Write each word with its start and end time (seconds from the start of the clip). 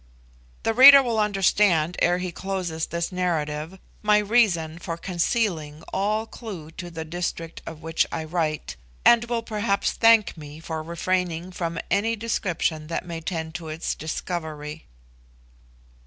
The 0.63 0.73
reader 0.73 1.03
will 1.03 1.19
understand, 1.19 1.95
ere 2.01 2.17
he 2.17 2.31
close 2.31 2.69
this 2.87 3.11
narrative, 3.11 3.77
my 4.01 4.17
reason 4.17 4.79
for 4.79 4.97
concealing 4.97 5.83
all 5.93 6.25
clue 6.25 6.71
to 6.71 6.89
the 6.89 7.05
district 7.05 7.61
of 7.67 7.83
which 7.83 8.07
I 8.11 8.23
write, 8.23 8.77
and 9.05 9.25
will 9.25 9.43
perhaps 9.43 9.91
thank 9.91 10.35
me 10.35 10.59
for 10.59 10.81
refraining 10.81 11.51
from 11.51 11.77
any 11.91 12.15
description 12.15 12.87
that 12.87 13.05
may 13.05 13.21
tend 13.21 13.53
to 13.53 13.67
its 13.67 13.93
discovery. 13.93 14.87